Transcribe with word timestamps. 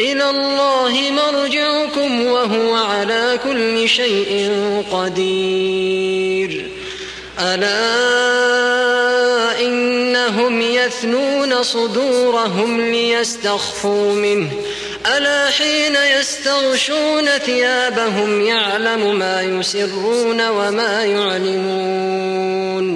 إلى 0.00 0.30
الله 0.30 1.10
مرجعكم 1.10 2.26
وهو 2.26 2.74
على 2.74 3.38
كل 3.44 3.88
شيء 3.88 4.52
قدير. 4.92 6.66
ألا 7.38 7.78
إنهم 9.60 10.60
يثنون 10.60 11.62
صدورهم 11.62 12.80
ليستخفوا 12.80 14.12
منه. 14.12 14.50
ألا 15.16 15.50
حين 15.50 15.96
يستغشون 16.18 17.26
ثيابهم 17.26 18.46
يعلم 18.46 19.18
ما 19.18 19.42
يسرون 19.42 20.48
وما 20.48 21.04
يعلنون. 21.04 22.88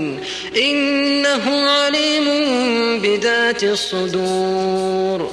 إنه 0.57 1.71
عليم 1.71 2.29
بذات 3.01 3.65
الصدور. 3.65 5.33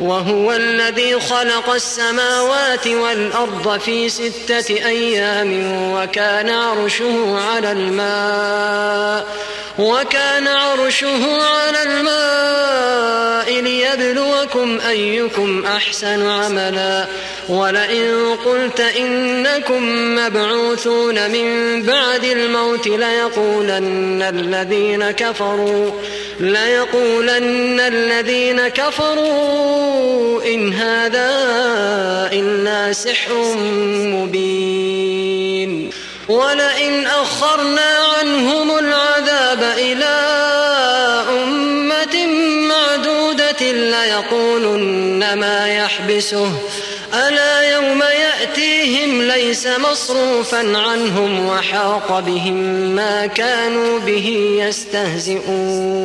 وهو 0.00 0.52
الذي 0.52 1.20
خلق 1.20 1.70
السماوات 1.70 2.86
والأرض 2.86 3.80
في 3.80 4.08
ستة 4.08 4.68
أيام 4.68 5.72
وكان 5.92 6.48
عرشه 6.48 7.38
على 7.38 7.72
الماء 7.72 9.26
وكان 9.78 10.48
عرشه 10.48 11.42
على 11.42 11.82
الماء 11.82 13.60
ليبلوكم 13.60 14.78
أيكم 14.88 15.64
أحسن 15.66 16.28
عملا 16.28 17.06
ولئن 17.48 18.36
قلت 18.44 18.80
إنكم 18.80 19.82
مبعوثون 20.14 21.30
من 21.30 21.82
بعد 21.82 22.24
الموت 22.24 22.86
ليقولن 22.86 24.22
الذين 24.22 25.10
كفروا 25.10 25.90
ليقولن 26.40 27.80
الذين 27.80 28.68
كفروا 28.68 29.83
إن 30.46 30.72
هذا 30.72 31.30
إلا 32.32 32.92
سحر 32.92 33.54
مبين. 33.96 35.90
ولئن 36.28 37.06
أخرنا 37.06 37.90
عنهم 38.18 38.78
العذاب 38.78 39.62
إلى 39.78 40.14
أمة 41.42 42.26
معدودة 42.68 43.72
ليقولن 43.72 45.34
ما 45.34 45.68
يحبسه. 45.68 46.52
ألا 47.14 47.72
يوم 47.72 48.02
يأتيهم 48.02 49.22
ليس 49.22 49.66
مصروفا 49.66 50.78
عنهم 50.78 51.46
وحاق 51.46 52.20
بهم 52.20 52.54
ما 52.96 53.26
كانوا 53.26 53.98
به 53.98 54.58
يستهزئون. 54.68 56.04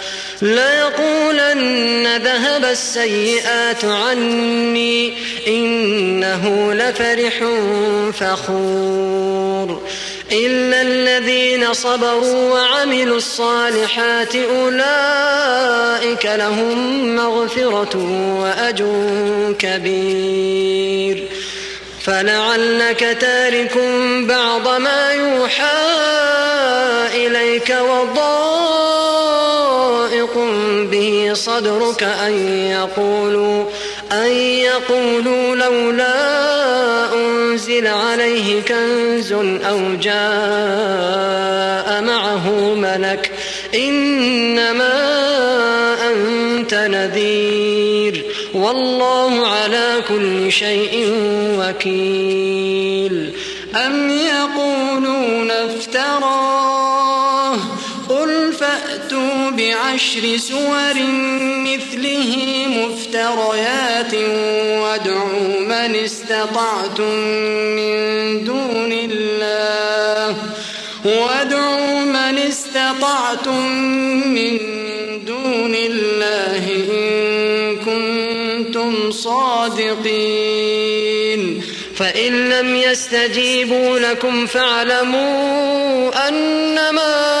ليقولن 0.41 2.17
ذهب 2.23 2.65
السيئات 2.65 3.85
عني 3.85 5.13
إنه 5.47 6.73
لفرح 6.73 7.33
فخور 8.13 9.81
إلا 10.31 10.81
الذين 10.81 11.73
صبروا 11.73 12.51
وعملوا 12.53 13.17
الصالحات 13.17 14.35
أولئك 14.35 16.25
لهم 16.25 17.15
مغفرة 17.15 17.97
وأجر 18.41 19.55
كبير 19.59 21.27
فلعلك 22.03 23.17
تارك 23.21 23.77
بعض 24.27 24.67
ما 24.67 25.11
يوحى 25.11 26.01
إليك 27.15 27.71
وضائق 30.35 30.89
به 30.91 31.33
صدرك 31.33 32.03
أن 32.03 32.47
يقولوا 32.67 33.65
أن 34.11 34.31
يقولوا 34.31 35.55
لولا 35.55 37.13
أنزل 37.13 37.87
عليه 37.87 38.61
كنز 38.61 39.31
أو 39.33 39.79
جاء 40.01 42.01
معه 42.01 42.73
ملك 42.75 43.31
إنما 43.75 44.91
أنت 46.11 46.73
نذير 46.73 48.23
والله 48.53 49.47
على 49.47 50.01
كل 50.09 50.51
شيء 50.51 51.13
وكيل 51.59 52.40
بعشر 59.91 60.37
سور 60.37 60.93
مثله 61.67 62.31
مفتريات 62.67 64.13
وادعوا 64.81 65.59
من 65.59 65.95
استطعتم 65.95 67.15
من 67.75 67.95
دون 68.43 68.91
الله. 68.91 70.35
وادعوا 71.05 71.99
من 71.99 72.37
استطعتم 72.37 73.65
من 74.25 74.57
دون 75.25 75.75
الله 75.75 76.63
إن 76.91 77.75
كنتم 77.75 79.11
صادقين. 79.11 80.61
فإن 81.95 82.49
لم 82.49 82.75
يستجيبوا 82.75 83.99
لكم 83.99 84.45
فاعلموا 84.45 86.27
أنما 86.27 87.40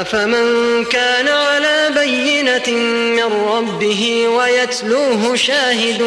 أفمن 0.00 0.84
كان 0.84 1.28
على 1.28 1.90
بينة 1.94 2.78
من 3.16 3.32
ربه 3.48 4.28
ويتلوه 4.28 5.36
شاهد 5.36 6.02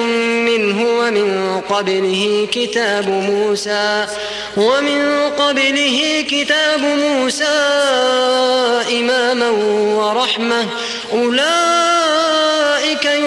منه 0.45 0.85
ومن 0.99 1.61
قبله 1.69 2.47
كتاب 2.51 3.09
موسى 3.09 4.05
ومن 4.57 5.29
قبله 5.39 6.25
كتاب 6.29 6.79
موسى 6.79 7.57
إماما 8.91 9.49
ورحمة 9.97 10.65
أولئك 11.13 11.96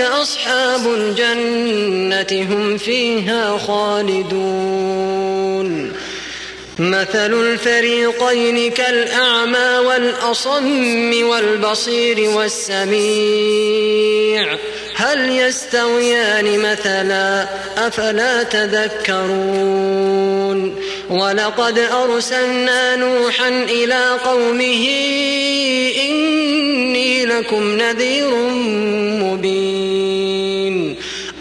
أصحاب 0.00 0.94
الجنة 0.94 2.46
هم 2.54 2.78
فيها 2.78 3.58
خالدون. 3.58 4.88
مثل 6.78 7.32
الفريقين 7.40 8.70
كالأعمى 8.70 9.78
والأصم 9.86 11.28
والبصير 11.28 12.30
والسميع. 12.30 13.68
هل 14.98 15.30
يستويان 15.30 16.58
مثلا 16.58 17.46
أفلا 17.76 18.42
تذكرون 18.42 19.98
ولقد 21.10 21.78
أرسلنا 21.78 22.96
نوحا 22.96 23.48
إلى 23.48 24.04
قومه 24.24 24.88
إني 26.08 27.26
لكم 27.26 27.76
نذير 27.76 28.30
مبين 29.24 30.96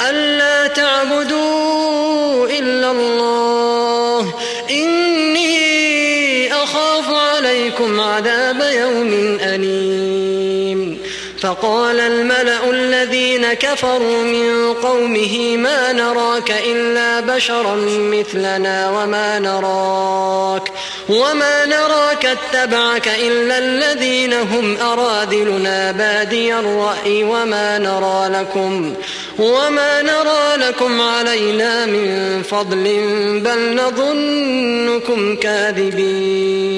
ألا 0.10 0.68
تعبدوا 0.68 2.48
إلا 2.48 2.92
الله 2.92 4.34
إني 4.70 6.54
أخاف 6.54 7.06
عليكم 7.14 8.00
عذاب 8.00 8.62
يوم 8.62 9.38
أليم 9.42 10.27
فقال 11.42 12.00
الملأ 12.00 12.70
الذين 12.70 13.54
كفروا 13.54 14.24
من 14.24 14.74
قومه 14.74 15.58
ما 15.58 15.94
نراك 15.94 16.52
إلا 16.66 17.20
بشرا 17.20 17.76
مثلنا 17.88 18.90
وما 18.90 19.40
نراك 19.40 20.72
وما 21.10 21.66
نراك 21.66 22.26
اتبعك 22.26 23.08
إلا 23.08 23.58
الذين 23.58 24.34
هم 24.34 24.78
أراذلنا 24.78 25.92
بادي 25.92 26.56
الرأي 26.56 27.24
وما 27.24 27.78
نرى 27.78 28.30
لكم 28.40 28.94
وما 29.40 30.02
نرى 30.02 30.68
لكم 30.68 31.02
علينا 31.02 31.86
من 31.86 32.44
فضل 32.44 32.84
بل 33.44 33.76
نظنكم 33.76 35.36
كاذبين 35.36 36.78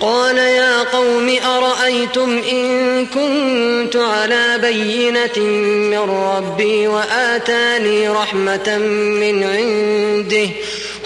قال 0.00 0.38
يا 0.38 0.82
قوم 0.82 1.36
أرأيتم 1.46 2.40
إن 2.52 3.06
كنت 3.06 3.96
على 3.96 4.58
بينة 4.58 5.46
من 5.90 6.10
ربي 6.10 6.88
وآتاني 6.88 8.08
رحمة 8.08 8.78
من 9.20 9.44
عنده 9.44 10.48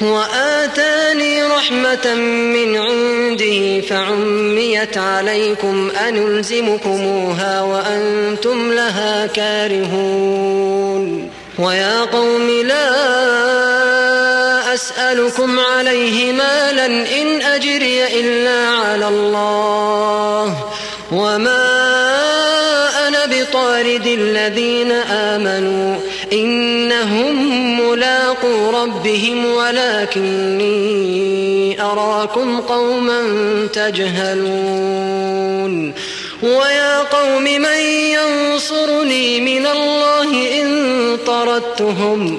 وآتاني 0.02 1.42
رحمة 1.42 2.14
من 2.54 2.76
عنده 2.76 3.80
فعميت 3.80 4.99
عليكم 4.99 5.90
أنلزمكموها 6.09 7.62
وأنتم 7.62 8.73
لها 8.73 9.26
كارهون 9.26 11.30
ويا 11.59 12.00
قوم 12.00 12.50
لا 12.64 14.00
أسألكم 14.81 15.61
عليه 15.61 16.33
مالا 16.33 16.87
إن 16.87 17.43
أجري 17.43 18.21
إلا 18.21 18.69
على 18.69 19.09
الله. 19.09 20.57
وما 21.13 21.69
أنا 23.09 23.27
بطارد 23.27 24.07
الذين 24.07 24.93
آمنوا. 24.93 25.97
إنهم 26.33 27.81
ملاقو 27.81 28.71
ربهم 28.71 29.47
ولكني 29.47 30.71
أراكم 31.83 32.61
قوما 32.61 33.23
تجهلون. 33.73 35.31
ويا 36.43 36.99
قوم 36.99 37.43
من 37.43 37.81
ينصرني 38.17 39.41
من 39.41 39.67
الله 39.67 40.63
إن 40.63 41.19
طردتهم 41.27 42.39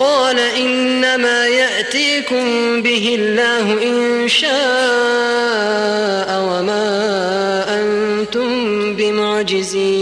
قال 0.00 0.38
إنما 0.38 1.46
يأتيكم 1.46 2.44
به 2.82 3.16
الله 3.20 3.82
إن 3.82 4.28
شاء 4.28 4.50
وما 6.40 7.64
أنتم 7.68 8.50
بمعجزين. 8.96 10.00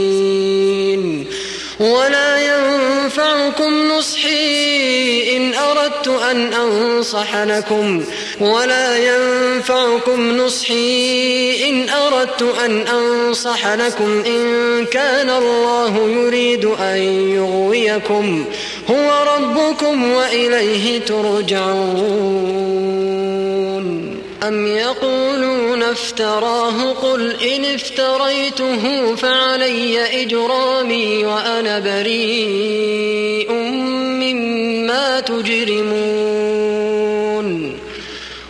ولا 1.80 2.38
ينفعكم 2.38 3.88
نصحي 3.88 5.36
إن 5.36 5.54
أردت 5.54 6.08
أن 6.08 6.52
أنصح 6.52 7.36
لكم. 7.36 8.04
ولا 8.40 8.98
ينفعكم 8.98 10.36
نصحي 10.36 11.68
إن 11.70 11.88
أردت 11.88 12.42
أن 12.64 12.86
أنصح 12.86 13.66
لكم. 13.66 14.22
إن 14.26 14.84
كان 14.84 15.30
الله 15.30 16.10
يريد 16.10 16.64
أن 16.64 16.98
يغويكم. 17.34 18.44
هو 18.90 19.24
ربكم 19.36 20.12
وإليه 20.12 20.98
ترجعون. 20.98 22.28
أم 24.42 24.66
يقولون 24.66 25.82
افتراه؟ 25.82 26.92
قل 26.92 27.36
إن 27.42 27.64
افتريته 27.64 29.14
فعلي 29.14 30.22
إجرامي 30.22 31.24
وأنا 31.24 31.78
بريء 31.78 33.52
مما 34.22 35.20
تجرمون. 35.20 36.37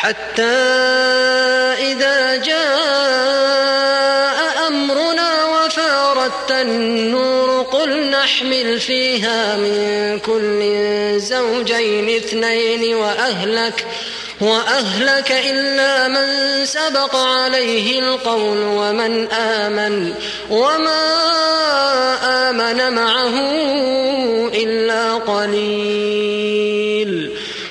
حتى 0.00 0.42
إذا 1.92 2.36
جاء 2.36 3.68
أمرنا 4.68 5.44
وفارت 5.44 6.50
النور 6.50 7.62
قل 7.62 8.10
نحمل 8.10 8.80
فيها 8.80 9.56
من 9.56 10.18
كل 10.18 10.60
زوجين 11.20 12.16
اثنين 12.16 12.94
وأهلك 12.94 13.86
وأهلك 14.40 15.32
إلا 15.32 16.08
من 16.08 16.26
سبق 16.66 17.16
عليه 17.16 17.98
القول 18.00 18.58
ومن 18.58 19.32
آمن 19.32 20.14
وما 20.50 21.16
آمن 22.50 22.92
معه 22.92 23.34
إلا 24.54 25.14
قليل. 25.14 26.50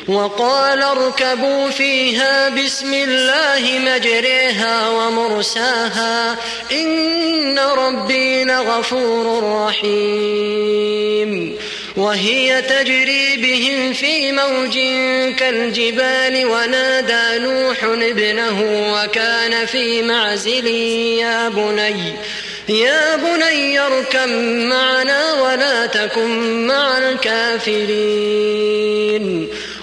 وقال 0.10 0.82
اركبوا 0.84 1.70
فيها 1.70 2.50
بسم 2.50 2.94
الله 2.94 3.80
مجريها 3.80 4.90
ومرساها 4.90 6.36
إن 6.72 7.60
ربي 7.60 8.44
لغفور 8.44 9.44
رحيم 9.66 11.56
وهي 11.98 12.62
تجري 12.62 13.38
بهم 13.38 13.94
في 13.94 14.32
موج 14.32 14.80
كالجبال 15.40 16.46
ونادى 16.46 17.40
نوح 17.40 17.84
ابنه 17.84 18.62
وكان 18.94 19.66
في 19.66 20.02
معزل 20.02 20.68
يا 20.68 21.50
بني 21.50 22.14
يا 22.70 23.16
بني 23.16 23.80
اركب 23.80 24.30
معنا 24.70 25.34
ولا 25.34 25.86
تكن 25.86 26.68
مع 26.68 26.98
الكافرين 26.98 28.60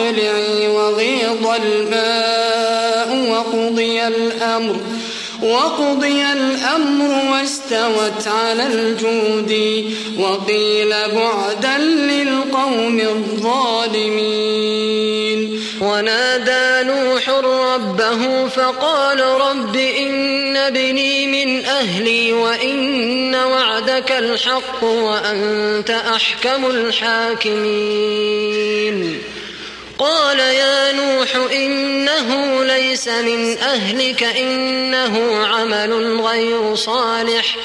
أقلعي 0.00 0.68
وغيض 0.68 1.46
الماء 1.64 3.30
وقضي 3.30 4.06
الأمر 4.06 4.76
وقضي 5.42 6.22
الأمر 6.32 7.32
واستوت 7.32 8.28
على 8.28 8.66
الجود 8.66 9.84
وقيل 10.18 10.90
بعدا 11.14 11.78
للقوم 11.78 13.00
الظالمين. 13.00 14.40
ونادى 15.80 16.88
نوح 16.88 17.28
ربه 17.28 18.48
فقال 18.48 19.20
رب 19.20 19.76
إن 19.76 20.56
ابني 20.56 21.26
من 21.26 21.64
أهلي 21.64 22.32
وإن 22.32 23.34
وعدك 23.34 24.12
الحق 24.12 24.84
وأنت 24.84 25.90
أحكم 25.90 26.66
الحاكمين. 26.66 27.90
قال 30.00 30.38
يا 30.38 30.92
نوح 30.92 31.36
إنه 31.52 32.64
ليس 32.64 33.08
من 33.08 33.58
أهلك 33.58 34.22
إنه 34.22 35.46
عمل 35.46 36.20
غير 36.20 36.74
صالح. 36.74 37.56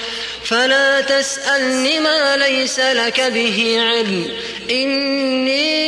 فلا 0.46 1.02
تسألني 1.02 2.00
ما 2.00 2.38
ليس 2.38 2.80
لك 2.80 3.22
به 3.22 3.78
علم. 3.80 4.28
إني 4.72 5.86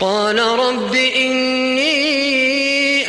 قال 0.00 0.38
رب 0.38 0.94
إني 0.94 1.88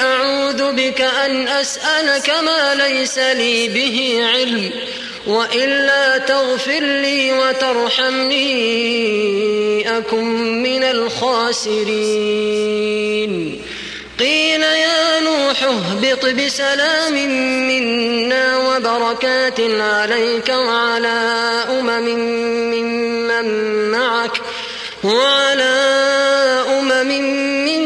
أعوذ 0.01 0.71
بك 0.71 1.01
أن 1.01 1.47
أسألك 1.47 2.29
ما 2.29 2.75
ليس 2.75 3.17
لي 3.17 3.67
به 3.67 4.19
علم. 4.33 4.71
وإلا 5.27 6.17
تغفر 6.17 6.79
لي 6.79 7.33
وترحمني 7.33 8.47
أكن 9.97 10.25
من 10.63 10.83
الخاسرين. 10.83 12.29
قيل 14.19 14.61
يا 14.61 15.19
نوح 15.19 15.63
اهبط 15.63 16.25
بسلام 16.25 17.13
منا 17.67 18.57
وبركات 18.57 19.59
عليك 19.59 20.49
وعلى 20.49 21.17
أمم 21.69 22.07
ممن 22.73 23.45
معك 23.91 24.41
وعلى 25.03 25.75
أمم 26.79 27.07
معك 27.65 27.78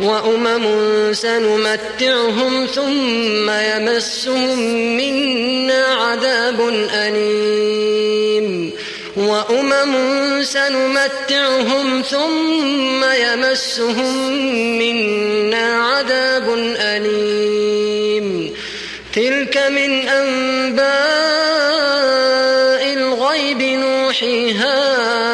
وأمم 0.00 0.64
سنمتعهم 1.12 2.66
ثم 2.66 3.50
يمسهم 3.50 4.58
منا 4.96 5.84
عذاب 5.84 6.88
أليم. 6.94 8.70
وأمم 9.16 9.94
سنمتعهم 10.42 12.02
ثم 12.10 13.04
يمسهم 13.04 14.32
منا 14.78 15.74
عذاب 15.74 16.54
أليم. 16.78 18.54
تلك 19.14 19.56
من 19.56 20.08
أنباء 20.08 20.84
الغيب 22.92 23.62
نوحيها 23.62 25.33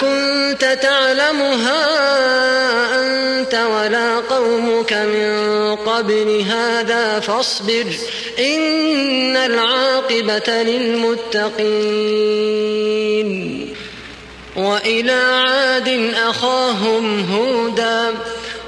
كنت 0.00 0.78
تعلمها 0.82 1.84
أنت 3.00 3.54
ولا 3.54 4.16
قومك 4.16 4.92
من 4.92 5.76
قبل 5.76 6.44
هذا 6.48 7.20
فاصبر 7.20 7.86
إن 8.38 9.36
العاقبة 9.36 10.62
للمتقين. 10.62 12.00
وإلى 14.56 15.12
عاد 15.12 16.10
أخاهم 16.28 17.32
هودا 17.32 18.14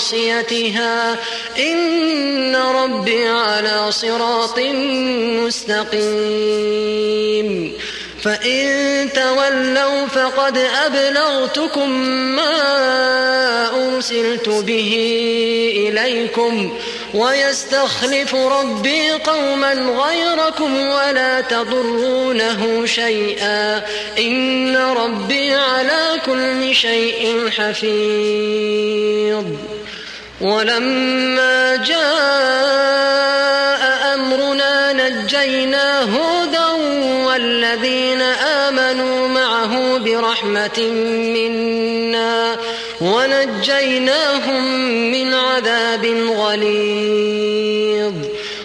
بناصيتها 0.00 1.16
إن 1.58 2.56
ربي 2.56 3.28
على 3.28 3.92
صراط 3.92 4.58
مستقيم. 5.44 6.00
فإن 8.24 9.08
تولوا 9.14 10.06
فقد 10.06 10.58
أبلغتكم 10.86 11.90
ما 12.36 12.56
أرسلت 13.94 14.48
به 14.48 14.92
إليكم 15.76 16.78
ويستخلف 17.14 18.34
ربي 18.34 19.10
قوما 19.10 19.72
غيركم 19.72 20.80
ولا 20.80 21.40
تضرونه 21.40 22.86
شيئا. 22.86 23.84
إن 24.18 24.76
ربي 24.76 25.54
على 25.54 26.20
كل 26.26 26.74
شيء 26.74 27.50
حفيظ. 27.50 29.44
ولما 30.40 31.76
جاء 31.76 32.04
أمرنا 34.14 34.92
نجينا 34.92 36.02
هودا 36.02 36.66
والذين 37.26 38.22
آمنوا 38.22 39.28
معه 39.28 39.98
برحمة 39.98 40.80
منا 41.34 42.56
ونجيناهم 43.00 44.64
من 45.12 45.34
عذاب 45.34 46.06
غليظ. 46.36 47.89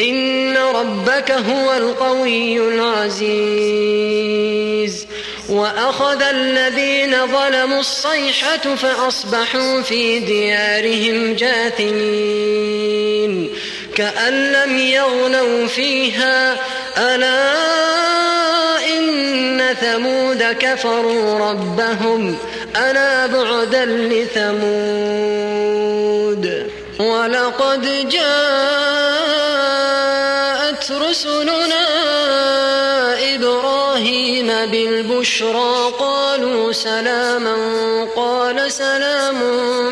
إن 0.00 0.56
ربك 0.56 1.30
هو 1.30 1.72
القوي 1.76 2.58
العزيز. 2.58 3.86
وأخذ 5.48 6.22
الذين 6.22 7.26
ظلموا 7.26 7.80
الصيحة 7.80 8.74
فأصبحوا 8.76 9.82
في 9.82 10.18
ديارهم 10.18 11.34
جاثمين. 11.34 12.86
كأن 13.94 14.52
لم 14.52 14.78
يغنوا 14.78 15.66
فيها 15.66 16.56
ألا 16.98 17.54
إن 18.98 19.62
ثمود 19.80 20.42
كفروا 20.42 21.50
ربهم؟ 21.50 22.36
ألا 22.76 23.26
بعدا 23.26 23.84
لثمود؟ 23.84 25.06
ولقد 26.98 28.08
جاءت 28.08 29.55
رسلنا 30.90 31.86
إبراهيم 33.34 34.46
بالبشرى 34.46 35.92
قالوا 35.98 36.72
سلاما 36.72 37.56
قال 38.16 38.72
سلام 38.72 39.40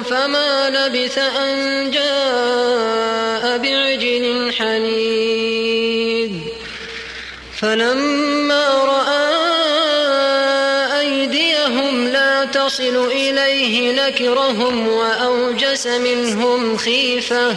فما 0.02 0.70
لبث 0.70 1.18
أن 1.18 1.90
جاء 1.90 3.59
بعجل 3.59 4.52
حنيذ. 4.59 6.30
فلما 7.61 8.68
رأى 8.68 9.35
أيديهم 11.00 12.09
لا 12.09 12.44
تصل 12.44 13.07
إليه 13.07 13.92
نكرهم 13.92 14.88
وأوجس 14.88 15.87
منهم 15.87 16.76
خيفة. 16.76 17.57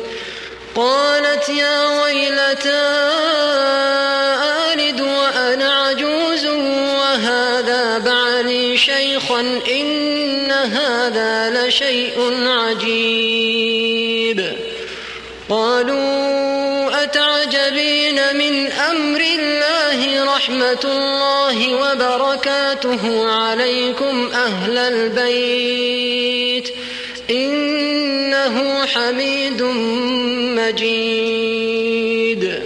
قالت 0.75 1.49
يا 1.49 2.01
ويلتى 2.01 2.81
آلد 4.71 5.01
وأنا 5.01 5.81
عجوز 5.81 6.45
وهذا 6.45 7.97
بعلي 7.97 8.77
شيخا 8.77 9.39
إن 9.71 10.51
هذا 10.51 11.67
لشيء 11.67 12.47
عجيب. 12.47 14.53
قالوا 15.49 17.03
أتعجبين 17.03 18.35
من 18.35 18.71
أمر 18.71 19.21
الله 19.21 20.25
رحمة 20.35 20.83
الله 20.83 21.75
وبركاته 21.75 23.31
عليكم 23.31 24.31
أهل 24.33 24.77
البيت. 24.77 26.73
إنه 27.29 28.85
حميد 28.85 29.61
مجيد. 30.57 32.61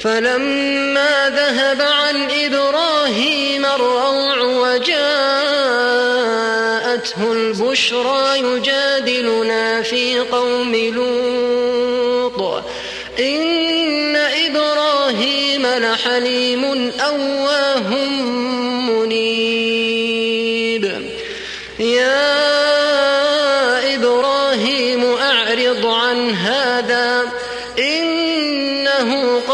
فلما 0.00 1.30
ذهب 1.30 1.80
عن 1.80 2.30
إبراهيم 2.30 3.64
الروع 3.64 4.42
وجاءته 4.42 4.92
البشرى 7.32 8.38
يجادلنا 8.38 9.82
في 9.82 10.18
قوم 10.18 10.74
لوط. 10.74 12.62
إن 13.20 14.16
إبراهيم 14.16 15.66
لحليم 15.66 16.92
أواه 17.00 17.94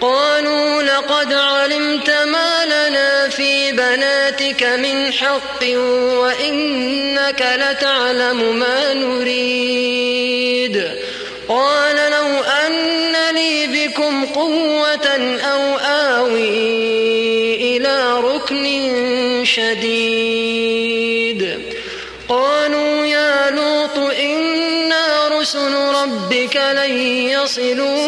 قالوا 0.00 0.82
لقد 0.82 1.32
علمت 1.32 2.10
ما 2.10 2.64
لنا 2.64 3.28
في 3.28 3.72
بناتك 3.72 4.62
من 4.62 5.12
حق 5.12 5.62
وإنك 6.20 7.46
لتعلم 7.56 8.56
ما 8.58 8.94
نريد. 8.94 10.84
قال 11.48 11.96
لو 11.96 12.42
أن 12.42 13.12
لي 13.34 13.66
بكم 13.66 14.26
قوة 14.26 15.38
أو 15.42 15.76
آوي 15.78 17.76
إلى 17.76 18.20
ركن 18.20 18.64
شديد. 19.44 20.96
قالوا 22.28 22.85
رسل 25.46 25.74
ربك 25.74 26.56
لن 26.56 26.98
يصلوا 27.28 28.06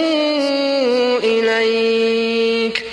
إليك. 1.18 2.84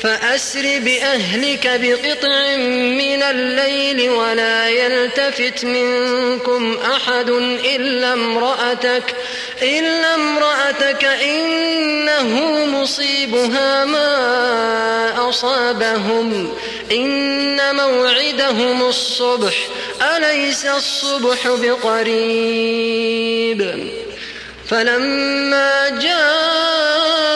فأسر 0.00 0.62
بأهلك 0.78 1.80
بقطع 1.82 2.56
من 2.56 3.22
الليل 3.22 4.10
ولا 4.10 4.68
يلتفت 4.68 5.64
منكم 5.64 6.78
أحد 6.96 7.30
إلا 7.76 8.12
امرأتك 8.12 9.14
إلا 9.62 10.14
امرأتك 10.14 11.04
إنه 11.04 12.64
مصيبها 12.66 13.84
ما 13.84 15.28
أصابهم. 15.28 16.54
إن 16.92 17.76
موعدهم 17.76 18.82
الصبح 18.82 19.54
أليس 20.16 20.64
الصبح 20.66 21.48
بقريب؟ 21.48 23.04
فلما 24.68 25.88
جاء 25.88 27.34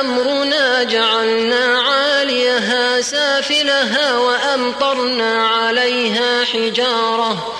أمرنا 0.00 0.82
جعلنا 0.82 1.78
عاليها 1.80 3.00
سافلها 3.00 4.18
وأمطرنا 4.18 5.46
عليها 5.46 6.44
حجارة 6.44 7.56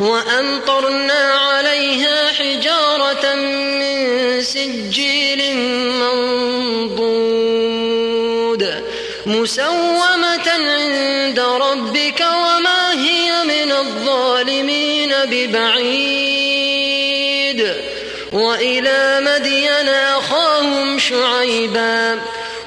وأمطرنا 0.00 1.32
عليها 1.34 2.32
حجارة 2.32 3.34
من 3.34 4.42
سجيل 4.42 5.56
منضود 6.00 7.28
مسومة 9.26 10.48
عند 10.48 11.40
ربك 11.40 12.20
من 12.20 12.57
الظالمين 13.80 15.14
ببعيد 15.24 16.68
وإلى 18.32 19.20
مدين 19.20 19.88
أخاهم 19.88 20.98
شعيبا 20.98 22.18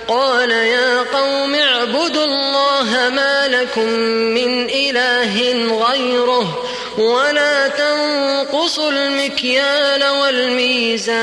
قال 0.07 0.51
يا 0.51 1.01
قوم 1.01 1.55
اعبدوا 1.55 2.23
الله 2.25 3.09
ما 3.09 3.47
لكم 3.47 3.89
من 4.09 4.69
إله 4.69 5.41
غيره 5.87 6.63
ولا 6.97 7.67
تنقصوا 7.67 8.91
المكيال 8.91 10.09
والميزان 10.09 11.21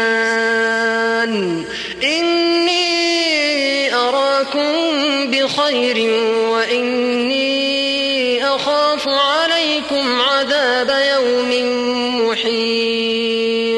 إني 2.02 3.94
أراكم 3.94 4.72
بخير 5.30 6.10
وإني 6.50 7.37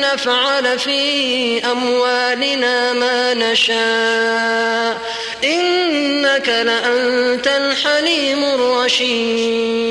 نفعل 0.00 0.78
في 0.78 1.64
أموالنا 1.70 2.92
ما 2.92 3.34
نشاء. 3.34 4.98
إنك 5.44 6.48
لأنت 6.48 7.46
الحليم 7.46 8.44
الرشيد. 8.44 9.82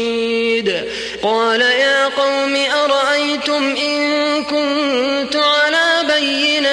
قال 1.24 1.62
يا 1.62 2.06
قوم 2.08 2.66
أرأيتم 2.84 3.76
إن 3.76 4.44
كنت 4.44 5.36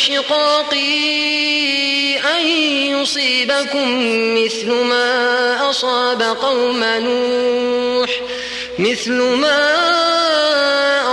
شقاقي 0.00 1.10
أن 2.16 2.46
يصيبكم 2.96 3.88
مثل 4.34 4.70
ما 4.70 5.70
أصاب 5.70 6.22
قوم 6.22 6.84
نوح 6.84 8.10
مثل 8.78 9.12
ما 9.12 9.80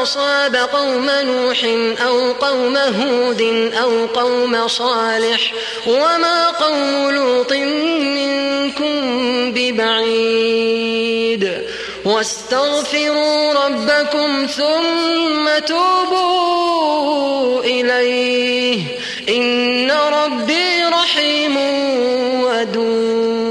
أصاب 0.03 0.55
قوم 0.55 1.09
نوح 1.09 1.63
أو 2.05 2.31
قوم 2.31 2.77
هود 2.77 3.41
أو 3.81 4.05
قوم 4.05 4.67
صالح 4.67 5.53
وما 5.87 6.49
قوم 6.49 7.09
لوط 7.11 7.53
منكم 7.53 9.01
ببعيد. 9.53 10.97
واستغفروا 12.07 13.53
ربكم 13.53 14.47
ثم 14.57 15.65
توبوا 15.67 17.63
إليه. 17.63 18.83
إن 19.29 19.91
ربي 19.91 20.83
رحيم 20.83 21.57
ودود. 22.43 23.43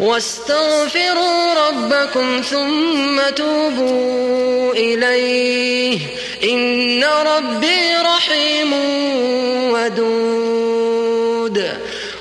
واستغفروا 0.00 1.68
ربكم 1.68 2.40
ثم 2.50 3.20
توبوا 3.36 4.72
إليه. 4.72 5.98
إن 6.44 7.04
ربي 7.04 7.94
رحيم 8.04 8.72
ودود. 9.72 10.77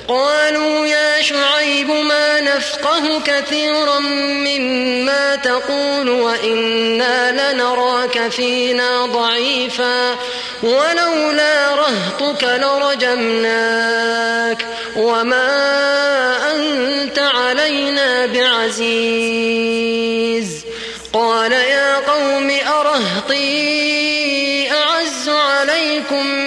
قالوا 0.07 0.87
يا 0.87 1.21
شعيب 1.21 1.89
ما 1.89 2.41
نفقه 2.41 3.21
كثيرا 3.25 3.99
مما 3.99 5.35
تقول 5.35 6.09
وإنا 6.09 7.51
لنراك 7.53 8.31
فينا 8.31 9.05
ضعيفا 9.05 10.15
ولولا 10.63 11.75
رهطك 11.75 12.43
لرجمناك 12.43 13.87
وما 14.95 15.47
أنت 16.55 17.19
علينا 17.19 18.25
بعزيز 18.25 19.77
قال 21.13 21.51
يا 21.51 21.95
قوم 21.95 22.49
أرهطي 22.67 23.87
أعز 24.71 25.29
عليكم 25.29 26.46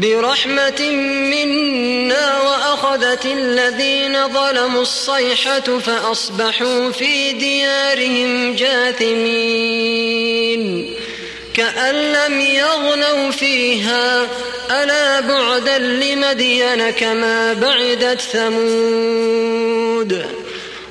برحمة 0.00 0.90
منا 1.30 2.42
وأخذت 2.42 3.26
الذين 3.26 4.28
ظلموا 4.28 4.82
الصيحة 4.82 5.78
فأصبحوا 5.78 6.90
في 6.90 7.32
ديارهم 7.32 8.54
جاثمين. 8.56 9.80
كأن 11.54 11.94
لم 11.94 12.40
يغنوا 12.40 13.30
فيها 13.30 14.28
ألا 14.70 15.20
بعدا 15.20 15.78
لمدين 15.78 16.90
كما 16.90 17.52
بعدت 17.52 18.20
ثمود. 18.20 19.60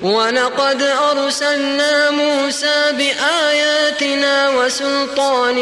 ولقد 0.02 0.82
أرسلنا 0.82 2.12
موسى 2.12 2.92
بآياتنا 2.92 4.50
وسلطان 4.50 5.56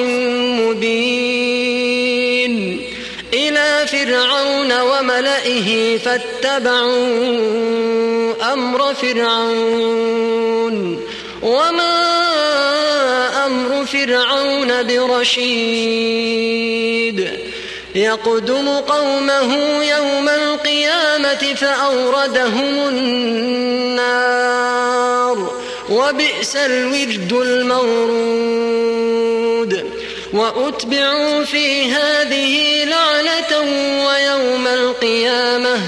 مبين. 0.62 1.78
إلى 3.34 3.88
فرعون 3.88 4.82
وملئه 4.82 5.98
فاتبعوا 5.98 6.94
أمر 8.54 8.94
فرعون 8.94 10.78
وما 11.42 12.08
أمر 13.46 13.86
فرعون 13.86 14.84
برشيد 14.88 16.28
يقدم 17.96 18.70
قومه 18.70 19.56
يوم 19.84 20.30
القيامة 20.30 21.54
فأوردهم 21.56 22.88
النار 22.88 24.38
وبئس 25.90 26.56
الورد 26.56 27.34
المورود 27.34 28.68
وأتبعوا 30.38 31.43
في 31.43 31.91
هذه 31.91 32.84
لعنة 32.84 33.60
ويوم 34.06 34.67
القيامة 34.67 35.80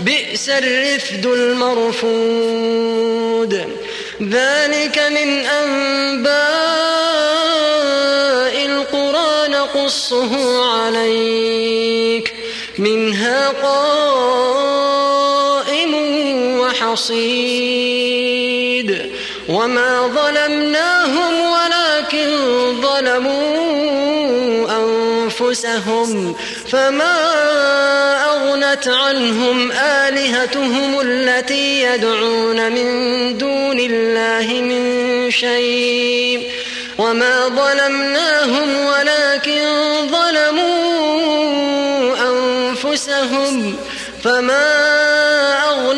بئس 0.00 0.48
الرفد 0.48 1.26
المرفود. 1.26 2.18
ذلك 4.22 4.98
من 5.10 5.46
أنباء 5.46 6.38
القرى 8.66 9.48
نقصه 9.48 10.64
عليك. 10.66 12.34
منها 12.78 13.48
قائم 13.48 13.94
وحصيد. 16.60 17.98
وما 19.48 20.06
ظلمناهم 20.06 21.47
ولكن 22.18 22.80
ظلموا 22.82 24.08
أنفسهم 24.70 26.34
فما 26.72 27.16
أغنت 28.24 28.88
عنهم 28.88 29.72
آلهتهم 29.72 31.00
التي 31.00 31.82
يدعون 31.82 32.72
من 32.72 32.88
دون 33.38 33.80
الله 33.80 34.62
من 34.62 35.30
شيء. 35.30 36.50
وما 36.98 37.48
ظلمناهم 37.48 38.86
ولكن 38.86 39.64
ظلموا 40.10 41.38
أنفسهم 42.30 43.76
فما 44.24 45.07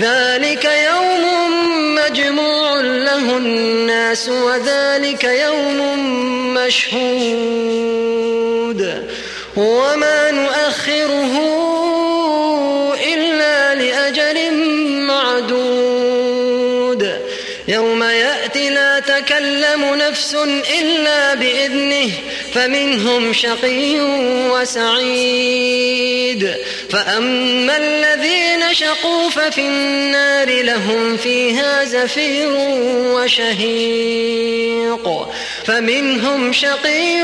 ذلك 0.00 0.64
يوم 0.64 1.24
مجموع 1.94 2.80
له 2.80 3.36
الناس 3.36 4.28
وذلك 4.28 5.24
يوم 5.24 5.98
مشهود 6.54 7.94
وما 9.56 10.30
نؤخره 10.30 11.38
يأتي 19.08 19.12
لا 19.12 19.20
تكلم 19.20 19.94
نفس 19.94 20.34
إلا 20.80 21.34
بإذنه 21.34 22.10
فمنهم 22.54 23.32
شقي 23.32 24.00
وسعيد. 24.50 26.54
فأما 26.90 27.76
الذين 27.76 28.74
شقوا 28.74 29.30
ففي 29.30 29.60
النار 29.60 30.62
لهم 30.62 31.16
فيها 31.16 31.84
زفير 31.84 32.48
وشهيق. 33.14 35.08
فمنهم 35.66 36.52
شقي 36.52 37.22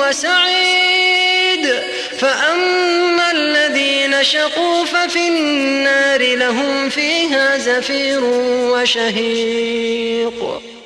وسعيد. 0.00 1.72
فأما 2.18 3.30
الذين 3.30 4.24
شقوا 4.24 4.84
ففي 4.84 5.28
النار 5.28 6.36
لهم 6.36 6.88
فيها 6.88 7.58
زفير 7.58 8.24
وشهيق. 8.72 10.62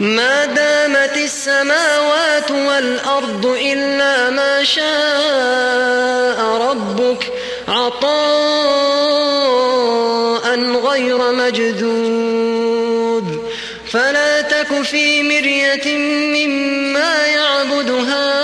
ما 0.00 0.44
دامت 0.44 1.16
السماوات 1.16 2.50
والأرض 2.50 3.46
إلا 3.46 4.30
ما 4.30 4.64
شاء 4.64 6.40
ربك 6.70 7.32
عطاء 7.68 8.04
غير 10.86 11.32
مجذوذ. 11.32 12.44
فلا 13.92 14.40
تك 14.40 14.82
في 14.82 15.22
مرية 15.22 15.98
مما 15.98 17.26
يعبد 17.26 17.90
هؤلاء 17.90 18.43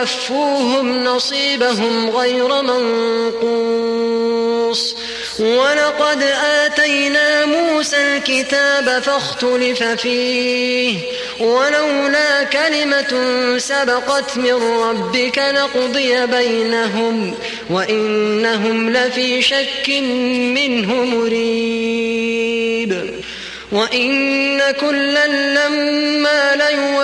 وإنا 0.00 0.08
لموفوهم 0.08 1.04
نصيبهم 1.04 2.10
غير 2.10 2.62
منقوص. 2.62 3.50
ولقد 5.38 6.22
آتينا 6.44 7.44
موسى 7.44 7.96
الكتاب 7.96 9.02
فاختلف 9.02 9.82
فيه. 9.82 10.98
ولولا 11.40 12.42
كلمة 12.42 13.14
سبقت 13.58 14.36
من 14.36 14.52
ربك 14.52 15.38
لقضي 15.38 16.26
بينهم 16.26 17.34
وإنهم 17.70 18.90
لفي 18.90 19.42
شك 19.42 19.88
منه 20.54 21.04
مريب. 21.04 22.40
وإن 23.72 24.60
كلا 24.80 25.26
لما 25.26 26.56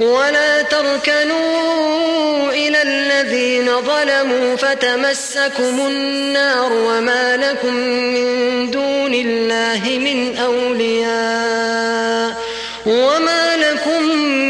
ولا 0.00 0.62
تركنوا 0.62 2.50
إلى 2.50 2.82
الذين 2.82 3.66
ظلموا 3.80 4.56
فتمسكم 4.56 5.86
النار 5.86 6.72
وما 6.72 7.36
لكم 7.36 7.74
من 7.74 8.70
دون 8.70 9.14
الله 9.14 9.98
من 9.98 10.36
أولياء 10.36 11.96
وما 12.86 13.56
لكم 13.56 14.02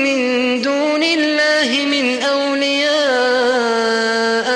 من 0.05 0.63
دون 0.63 1.03
الله 1.03 1.87
من 1.87 2.23
أولياء 2.23 2.97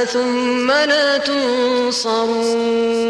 ثم 0.05 0.70
لا 0.70 1.18
تنصرون 1.18 3.09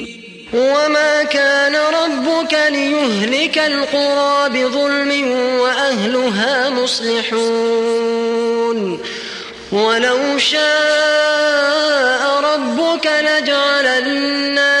وما 0.53 1.23
كان 1.23 1.75
ربك 1.75 2.53
ليهلك 2.69 3.57
القرى 3.57 4.49
بظلم 4.49 5.31
وأهلها 5.59 6.69
مصلحون. 6.69 8.41
ولو 9.71 10.37
شاء 10.37 12.21
ربك 12.43 13.05
لجعل 13.05 13.85
الناس 13.85 14.80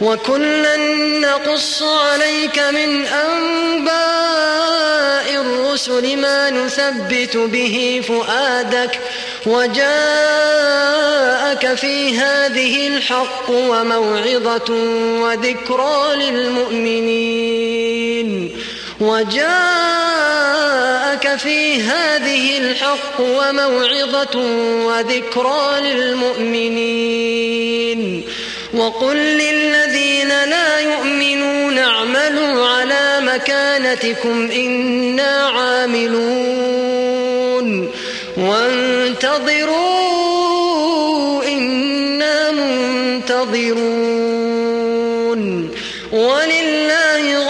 وكلا 0.00 0.76
نقص 1.20 1.82
عليك 1.82 2.58
من 2.58 3.06
أنباء 3.06 4.60
الرسل 5.40 6.16
ما 6.16 6.50
نثبت 6.50 7.36
به 7.36 8.02
فؤادك 8.08 8.98
وجاءك 9.46 9.90
في 11.74 12.18
هذه 12.18 12.88
الحق 12.88 13.50
وموعظة 13.50 14.74
وذكرى 15.22 16.16
للمؤمنين 16.16 17.70
وجاءك 19.00 19.50
في 21.36 21.82
هذه 21.82 22.58
الحق 22.58 23.20
وموعظة 23.20 24.38
وذكرى 24.86 25.80
للمؤمنين 25.80 27.30
وقل 28.74 29.16
للذين 29.16 29.89
لا 30.30 30.78
يؤمنون 30.80 31.78
اعملوا 31.78 32.68
على 32.68 33.20
مكانتكم 33.20 34.50
إنا 34.50 35.48
عاملون. 35.48 36.70
وانتظروا 38.36 39.80
إنا 41.44 42.50
منتظرون 42.50 44.10
ولله 46.12 47.49